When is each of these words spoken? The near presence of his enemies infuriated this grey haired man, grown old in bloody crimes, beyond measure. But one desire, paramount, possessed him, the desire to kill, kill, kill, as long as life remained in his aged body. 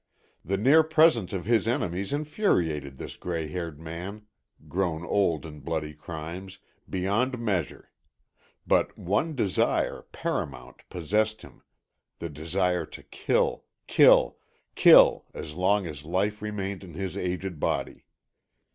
The 0.43 0.57
near 0.57 0.81
presence 0.81 1.31
of 1.31 1.45
his 1.45 1.67
enemies 1.67 2.11
infuriated 2.11 2.97
this 2.97 3.15
grey 3.17 3.49
haired 3.49 3.79
man, 3.79 4.25
grown 4.67 5.05
old 5.05 5.45
in 5.45 5.59
bloody 5.59 5.93
crimes, 5.93 6.57
beyond 6.89 7.37
measure. 7.37 7.91
But 8.65 8.97
one 8.97 9.35
desire, 9.35 10.07
paramount, 10.11 10.81
possessed 10.89 11.43
him, 11.43 11.61
the 12.17 12.29
desire 12.29 12.87
to 12.87 13.03
kill, 13.03 13.65
kill, 13.85 14.39
kill, 14.73 15.27
as 15.35 15.53
long 15.53 15.85
as 15.85 16.03
life 16.03 16.41
remained 16.41 16.83
in 16.83 16.95
his 16.95 17.15
aged 17.15 17.59
body. 17.59 18.07